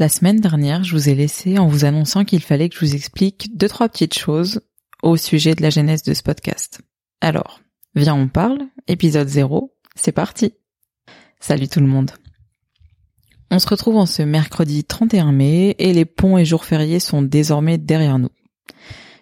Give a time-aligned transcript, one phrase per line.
[0.00, 2.94] La semaine dernière, je vous ai laissé en vous annonçant qu'il fallait que je vous
[2.94, 4.60] explique deux, trois petites choses
[5.02, 6.80] au sujet de la genèse de ce podcast.
[7.20, 7.60] Alors,
[7.96, 10.54] viens on parle, épisode 0, c'est parti
[11.40, 12.12] Salut tout le monde
[13.50, 17.22] On se retrouve en ce mercredi 31 mai et les ponts et jours fériés sont
[17.22, 18.30] désormais derrière nous.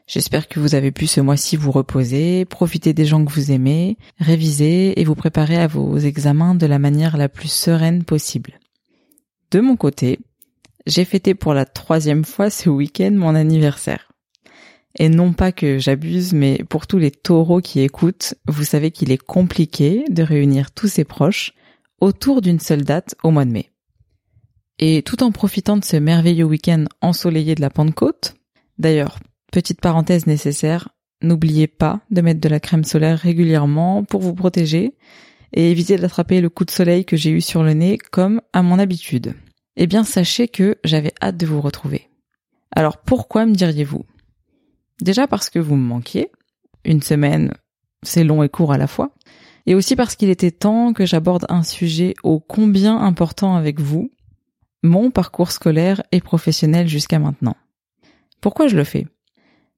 [0.06, 3.96] J'espère que vous avez pu ce mois-ci vous reposer, profiter des gens que vous aimez,
[4.18, 8.60] réviser et vous préparer à vos examens de la manière la plus sereine possible.
[9.52, 10.18] De mon côté,
[10.86, 14.12] j'ai fêté pour la troisième fois ce week-end mon anniversaire.
[14.98, 19.10] Et non pas que j'abuse, mais pour tous les taureaux qui écoutent, vous savez qu'il
[19.10, 21.52] est compliqué de réunir tous ses proches
[22.00, 23.70] autour d'une seule date au mois de mai.
[24.78, 28.34] Et tout en profitant de ce merveilleux week-end ensoleillé de la Pentecôte,
[28.78, 29.18] d'ailleurs,
[29.52, 30.90] petite parenthèse nécessaire,
[31.22, 34.94] n'oubliez pas de mettre de la crème solaire régulièrement pour vous protéger
[35.52, 38.62] et éviter d'attraper le coup de soleil que j'ai eu sur le nez comme à
[38.62, 39.34] mon habitude.
[39.76, 42.08] Eh bien, sachez que j'avais hâte de vous retrouver.
[42.74, 44.04] Alors pourquoi me diriez-vous?
[45.00, 46.30] Déjà parce que vous me manquiez.
[46.84, 47.52] Une semaine,
[48.02, 49.14] c'est long et court à la fois.
[49.66, 54.12] Et aussi parce qu'il était temps que j'aborde un sujet ô combien important avec vous,
[54.82, 57.56] mon parcours scolaire et professionnel jusqu'à maintenant.
[58.40, 59.06] Pourquoi je le fais?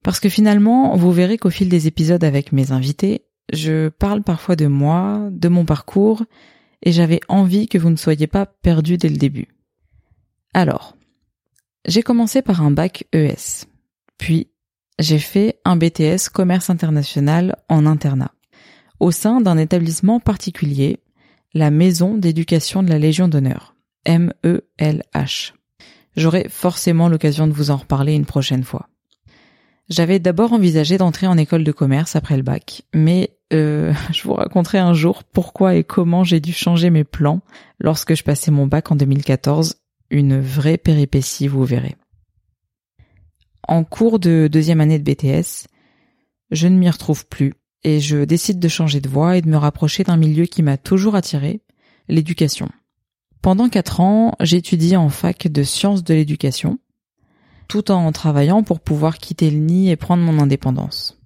[0.05, 4.57] Parce que finalement, vous verrez qu'au fil des épisodes avec mes invités, je parle parfois
[4.57, 6.23] de moi, de mon parcours,
[6.83, 9.49] et j'avais envie que vous ne soyez pas perdus dès le début.
[10.55, 10.97] Alors,
[11.87, 13.67] j'ai commencé par un bac ES,
[14.19, 14.49] puis
[14.99, 18.33] j'ai fait un BTS commerce international en internat,
[19.01, 20.99] au sein d'un établissement particulier,
[21.55, 23.75] la Maison d'éducation de la Légion d'honneur,
[24.07, 25.55] MELH.
[26.17, 28.89] J'aurai forcément l'occasion de vous en reparler une prochaine fois.
[29.89, 34.35] J'avais d'abord envisagé d'entrer en école de commerce après le bac, mais euh, je vous
[34.35, 37.41] raconterai un jour pourquoi et comment j'ai dû changer mes plans
[37.79, 39.77] lorsque je passais mon bac en 2014
[40.11, 41.97] une vraie péripétie, vous verrez.
[43.67, 45.67] En cours de deuxième année de BTS,
[46.51, 47.55] je ne m'y retrouve plus
[47.85, 50.77] et je décide de changer de voie et de me rapprocher d'un milieu qui m'a
[50.77, 51.61] toujours attiré,
[52.09, 52.69] l'éducation.
[53.43, 56.79] Pendant quatre ans, j'étudie en fac de sciences de l'éducation,
[57.69, 61.21] tout en travaillant pour pouvoir quitter le nid et prendre mon indépendance.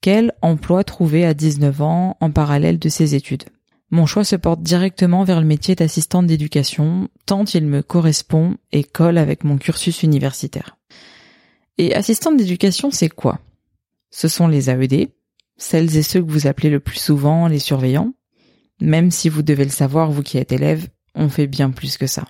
[0.00, 3.44] Quel emploi trouver à 19 ans en parallèle de ces études?
[3.94, 8.82] Mon choix se porte directement vers le métier d'assistante d'éducation, tant il me correspond et
[8.82, 10.76] colle avec mon cursus universitaire.
[11.78, 13.38] Et assistante d'éducation, c'est quoi?
[14.10, 15.10] Ce sont les AED,
[15.56, 18.12] celles et ceux que vous appelez le plus souvent les surveillants.
[18.80, 22.08] Même si vous devez le savoir, vous qui êtes élève, on fait bien plus que
[22.08, 22.24] ça.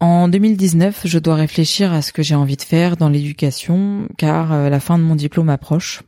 [0.00, 4.52] En 2019, je dois réfléchir à ce que j'ai envie de faire dans l'éducation, car
[4.52, 6.02] euh, la fin de mon diplôme approche.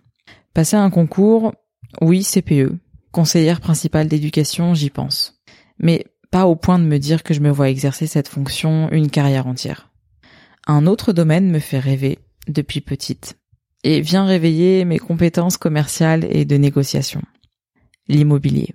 [0.52, 1.54] Passer un concours,
[2.00, 2.76] oui, CPE,
[3.14, 5.40] conseillère principale d'éducation, j'y pense.
[5.78, 9.08] Mais pas au point de me dire que je me vois exercer cette fonction une
[9.08, 9.88] carrière entière.
[10.66, 13.36] Un autre domaine me fait rêver depuis petite
[13.84, 17.22] et vient réveiller mes compétences commerciales et de négociation.
[18.08, 18.74] L'immobilier.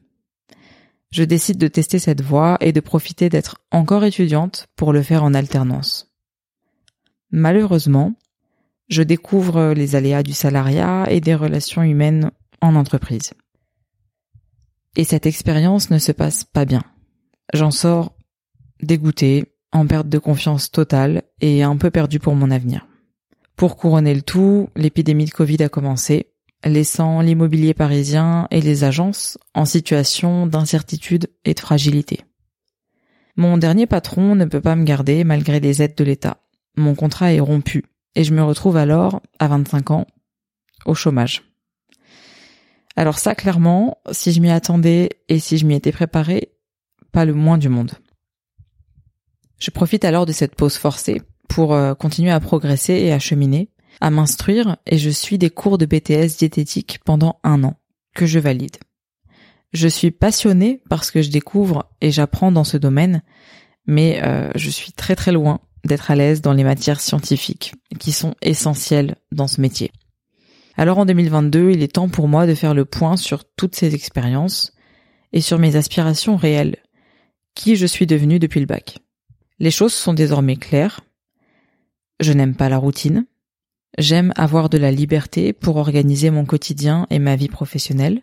[1.12, 5.26] Je décide de tester cette voie et de profiter d'être encore étudiante pour le faire
[5.26, 6.14] en alternance.
[7.32, 8.14] Malheureusement,
[8.88, 13.34] je découvre les aléas du salariat et des relations humaines en entreprise.
[14.96, 16.84] Et cette expérience ne se passe pas bien.
[17.54, 18.14] J'en sors
[18.82, 22.88] dégoûté, en perte de confiance totale et un peu perdu pour mon avenir.
[23.56, 26.32] Pour couronner le tout, l'épidémie de Covid a commencé,
[26.64, 32.22] laissant l'immobilier parisien et les agences en situation d'incertitude et de fragilité.
[33.36, 36.42] Mon dernier patron ne peut pas me garder malgré des aides de l'État.
[36.76, 37.86] Mon contrat est rompu
[38.16, 40.08] et je me retrouve alors, à 25 ans,
[40.86, 41.49] au chômage.
[43.00, 46.52] Alors ça, clairement, si je m'y attendais et si je m'y étais préparé,
[47.14, 47.94] pas le moins du monde.
[49.58, 53.70] Je profite alors de cette pause forcée pour euh, continuer à progresser et à cheminer,
[54.02, 57.78] à m'instruire et je suis des cours de BTS diététique pendant un an,
[58.16, 58.76] que je valide.
[59.72, 63.24] Je suis passionnée parce que je découvre et j'apprends dans ce domaine,
[63.88, 68.12] mais euh, je suis très très loin d'être à l'aise dans les matières scientifiques qui
[68.12, 69.90] sont essentielles dans ce métier.
[70.77, 73.95] Alors en 2022, il est temps pour moi de faire le point sur toutes ces
[73.95, 74.74] expériences
[75.33, 76.77] et sur mes aspirations réelles,
[77.54, 79.00] qui je suis devenue depuis le bac?
[79.60, 81.01] Les choses sont désormais claires.
[82.19, 83.25] Je n'aime pas la routine.
[83.98, 88.22] J'aime avoir de la liberté pour organiser mon quotidien et ma vie professionnelle.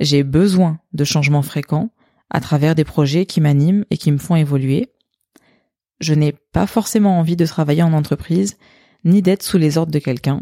[0.00, 1.90] J'ai besoin de changements fréquents
[2.30, 4.90] à travers des projets qui m'animent et qui me font évoluer.
[6.00, 8.56] Je n'ai pas forcément envie de travailler en entreprise,
[9.04, 10.40] ni d'être sous les ordres de quelqu'un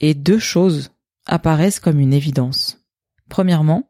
[0.00, 0.90] et deux choses
[1.26, 2.84] apparaissent comme une évidence.
[3.28, 3.88] Premièrement,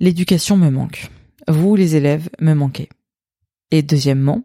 [0.00, 1.10] l'éducation me manque.
[1.48, 2.88] Vous, les élèves, me manquez.
[3.70, 4.42] Et deuxièmement,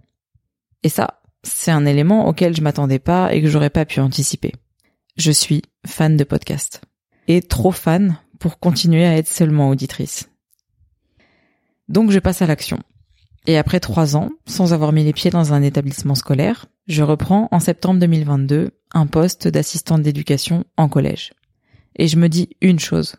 [0.83, 4.53] et ça, c'est un élément auquel je m'attendais pas et que j'aurais pas pu anticiper.
[5.17, 6.81] Je suis fan de podcast.
[7.27, 10.29] Et trop fan pour continuer à être seulement auditrice.
[11.87, 12.79] Donc je passe à l'action.
[13.47, 17.47] Et après trois ans, sans avoir mis les pieds dans un établissement scolaire, je reprends
[17.51, 21.33] en septembre 2022 un poste d'assistante d'éducation en collège.
[21.95, 23.15] Et je me dis une chose.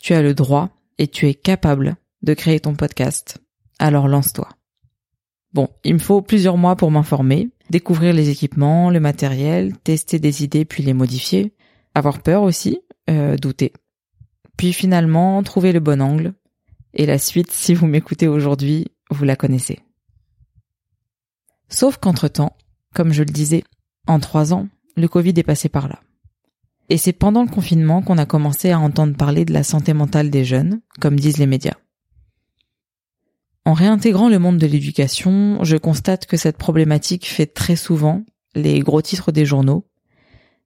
[0.00, 3.38] Tu as le droit et tu es capable de créer ton podcast.
[3.78, 4.48] Alors lance-toi.
[5.52, 10.42] Bon, il me faut plusieurs mois pour m'informer, découvrir les équipements, le matériel, tester des
[10.42, 11.54] idées puis les modifier,
[11.94, 13.72] avoir peur aussi, euh, douter.
[14.56, 16.34] Puis finalement, trouver le bon angle.
[16.94, 19.80] Et la suite, si vous m'écoutez aujourd'hui, vous la connaissez.
[21.68, 22.56] Sauf qu'entre-temps,
[22.92, 23.64] comme je le disais,
[24.06, 26.00] en trois ans, le Covid est passé par là.
[26.88, 30.30] Et c'est pendant le confinement qu'on a commencé à entendre parler de la santé mentale
[30.30, 31.76] des jeunes, comme disent les médias.
[33.64, 38.24] En réintégrant le monde de l'éducation, je constate que cette problématique fait très souvent
[38.54, 39.86] les gros titres des journaux,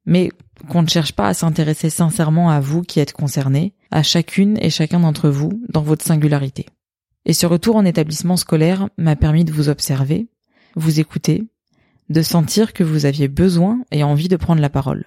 [0.06, 0.31] mais
[0.70, 4.70] qu'on ne cherche pas à s'intéresser sincèrement à vous qui êtes concernés, à chacune et
[4.70, 6.67] chacun d'entre vous dans votre singularité.
[7.26, 10.28] Et ce retour en établissement scolaire m'a permis de vous observer,
[10.75, 11.44] vous écouter,
[12.08, 15.06] de sentir que vous aviez besoin et envie de prendre la parole.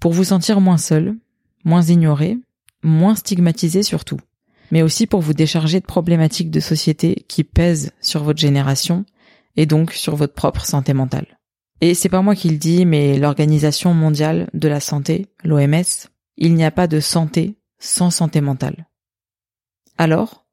[0.00, 1.16] Pour vous sentir moins seul,
[1.64, 2.38] moins ignoré,
[2.82, 4.18] moins stigmatisé surtout,
[4.70, 9.04] mais aussi pour vous décharger de problématiques de société qui pèsent sur votre génération
[9.56, 11.38] et donc sur votre propre santé mentale.
[11.80, 16.54] Et c'est pas moi qui le dis, mais l'Organisation mondiale de la santé, l'OMS, il
[16.54, 18.88] n'y a pas de santé sans santé mentale.
[19.96, 20.46] Alors,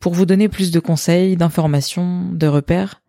[0.00, 3.02] pour vous donner plus de conseils, d'informations, de repères,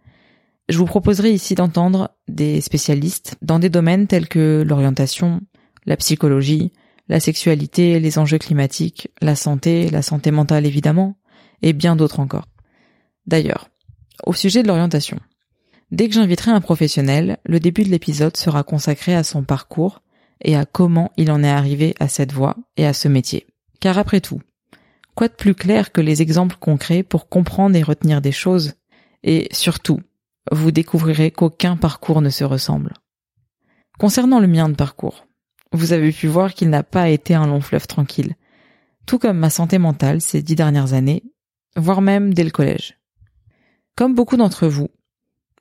[0.70, 5.42] je vous proposerai ici d'entendre des spécialistes dans des domaines tels que l'orientation,
[5.86, 6.72] la psychologie,
[7.08, 11.18] la sexualité, les enjeux climatiques, la santé, la santé mentale évidemment,
[11.64, 12.46] et bien d'autres encore.
[13.26, 13.70] D'ailleurs,
[14.26, 15.20] au sujet de l'orientation,
[15.90, 20.04] dès que j'inviterai un professionnel, le début de l'épisode sera consacré à son parcours
[20.42, 23.48] et à comment il en est arrivé à cette voie et à ce métier.
[23.80, 24.42] Car après tout,
[25.16, 28.74] quoi de plus clair que les exemples concrets pour comprendre et retenir des choses,
[29.24, 30.00] et surtout,
[30.52, 32.94] vous découvrirez qu'aucun parcours ne se ressemble.
[33.98, 35.28] Concernant le mien de parcours,
[35.72, 38.36] vous avez pu voir qu'il n'a pas été un long fleuve tranquille,
[39.06, 41.24] tout comme ma santé mentale ces dix dernières années,
[41.76, 42.98] voire même dès le collège.
[43.96, 44.90] Comme beaucoup d'entre vous,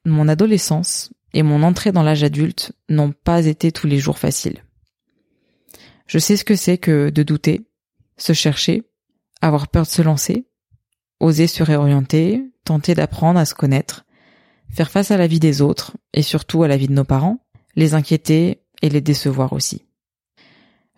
[0.04, 4.64] mon adolescence et mon entrée dans l'âge adulte n'ont pas été tous les jours faciles.
[6.06, 7.69] Je sais ce que c'est que de douter,
[8.16, 8.84] se chercher,
[9.42, 10.46] avoir peur de se lancer,
[11.20, 14.04] oser se réorienter, tenter d'apprendre à se connaître,
[14.70, 17.38] faire face à la vie des autres et surtout à la vie de nos parents,
[17.76, 19.85] les inquiéter et les décevoir aussi.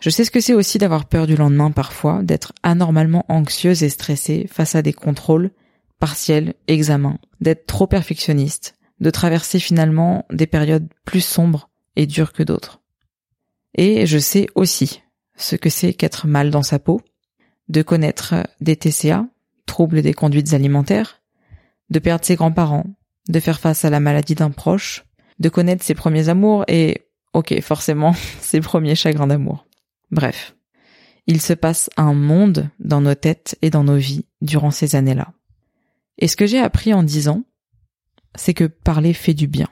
[0.00, 3.90] Je sais ce que c'est aussi d'avoir peur du lendemain parfois, d'être anormalement anxieuse et
[3.90, 5.50] stressée face à des contrôles,
[5.99, 12.43] partiels, examens, d'être trop perfectionniste, de traverser finalement des périodes plus sombres et dures que
[12.43, 12.81] d'autres.
[13.75, 15.02] Et je sais aussi
[15.37, 17.02] ce que c'est qu'être mal dans sa peau,
[17.69, 19.26] de connaître des TCA,
[19.66, 21.20] troubles des conduites alimentaires,
[21.90, 22.87] de perdre ses grands-parents,
[23.28, 25.05] de faire face à la maladie d'un proche,
[25.38, 29.67] de connaître ses premiers amours et, ok, forcément, ses premiers chagrins d'amour.
[30.11, 30.56] Bref,
[31.26, 35.32] il se passe un monde dans nos têtes et dans nos vies durant ces années-là.
[36.19, 37.44] Et ce que j'ai appris en dix ans,
[38.34, 39.69] c'est que parler fait du bien,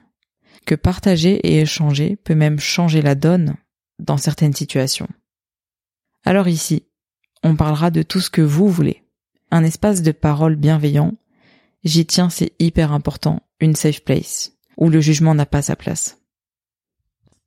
[0.66, 3.56] que partager et échanger peut même changer la donne
[3.98, 5.08] dans certaines situations.
[6.24, 6.86] Alors ici,
[7.42, 9.04] on parlera de tout ce que vous voulez.
[9.50, 11.14] Un espace de parole bienveillant.
[11.84, 13.42] J'y tiens, c'est hyper important.
[13.60, 14.52] Une safe place.
[14.76, 16.18] Où le jugement n'a pas sa place.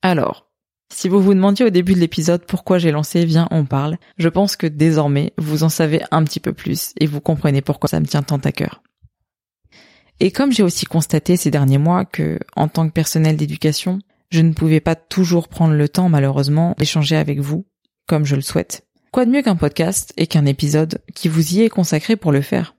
[0.02, 0.52] Alors,
[0.92, 4.28] si vous vous demandiez au début de l'épisode pourquoi j'ai lancé Viens on parle, je
[4.28, 8.00] pense que désormais vous en savez un petit peu plus et vous comprenez pourquoi ça
[8.00, 8.84] me tient tant à cœur.
[10.20, 14.00] Et comme j'ai aussi constaté ces derniers mois que, en tant que personnel d'éducation,
[14.30, 17.66] je ne pouvais pas toujours prendre le temps malheureusement d'échanger avec vous,
[18.06, 21.64] comme je le souhaite, Quoi de mieux qu'un podcast et qu'un épisode qui vous y
[21.64, 22.78] est consacré pour le faire?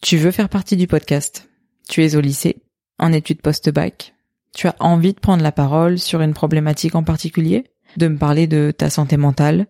[0.00, 1.50] Tu veux faire partie du podcast?
[1.88, 2.62] Tu es au lycée,
[2.98, 4.14] en études post-bac
[4.54, 7.64] Tu as envie de prendre la parole sur une problématique en particulier?
[7.96, 9.66] De me parler de ta santé mentale,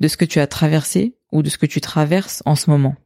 [0.00, 2.96] de ce que tu as traversé ou de ce que tu traverses en ce moment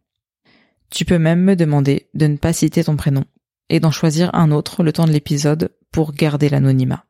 [0.90, 3.24] Tu peux même me demander de ne pas citer ton prénom
[3.68, 7.04] et d'en choisir un autre le temps de l'épisode pour garder l'anonymat.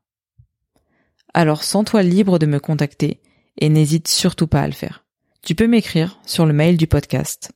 [1.34, 3.20] Alors sens-toi libre de me contacter
[3.58, 5.04] et n'hésite surtout pas à le faire.
[5.42, 7.52] Tu peux m'écrire sur le mail du podcast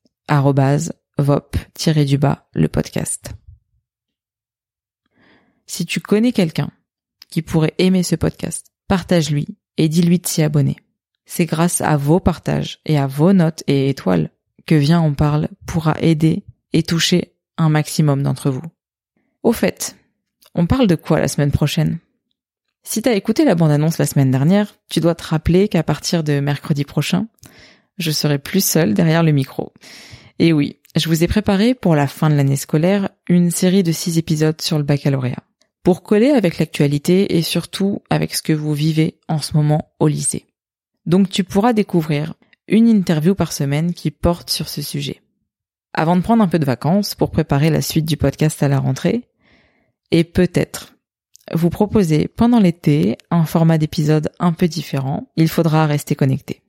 [1.18, 3.32] @vop-du-bas le podcast.
[5.66, 6.70] Si tu connais quelqu'un
[7.30, 9.46] qui pourrait aimer ce podcast partage-lui
[9.78, 10.76] et dis-lui de s'y abonner.
[11.24, 14.30] C'est grâce à vos partages et à vos notes et étoiles
[14.66, 18.62] que Viens on parle pourra aider et toucher un maximum d'entre vous.
[19.42, 19.96] Au fait,
[20.54, 21.98] on parle de quoi la semaine prochaine?
[22.84, 26.40] Si t'as écouté la bande-annonce la semaine dernière, tu dois te rappeler qu'à partir de
[26.40, 27.26] mercredi prochain,
[27.98, 29.72] je serai plus seule derrière le micro.
[30.38, 33.92] Et oui, je vous ai préparé pour la fin de l'année scolaire une série de
[33.92, 35.42] six épisodes sur le baccalauréat.
[35.82, 40.06] Pour coller avec l'actualité et surtout avec ce que vous vivez en ce moment au
[40.06, 40.46] lycée.
[41.06, 42.34] Donc tu pourras découvrir
[42.68, 45.22] une interview par semaine qui porte sur ce sujet.
[45.94, 48.78] Avant de prendre un peu de vacances pour préparer la suite du podcast à la
[48.78, 49.28] rentrée,
[50.12, 50.94] et peut-être
[51.52, 56.62] vous proposer pendant l'été un format d'épisode un peu différent, il faudra rester connecté.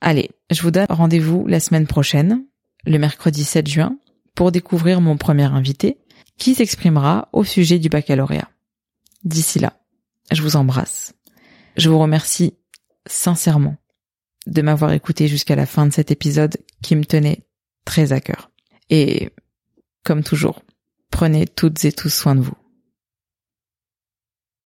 [0.00, 2.44] Allez, je vous donne rendez-vous la semaine prochaine,
[2.84, 3.96] le mercredi 7 juin,
[4.34, 5.98] pour découvrir mon premier invité
[6.38, 8.50] qui s'exprimera au sujet du baccalauréat.
[9.22, 9.78] D'ici là,
[10.32, 11.14] je vous embrasse.
[11.76, 12.54] Je vous remercie
[13.06, 13.76] sincèrement
[14.46, 17.46] de m'avoir écouté jusqu'à la fin de cet épisode qui me tenait
[17.84, 18.50] très à cœur.
[18.90, 19.30] Et
[20.02, 20.62] comme toujours,
[21.22, 22.61] prenez toutes et tous soin de vous.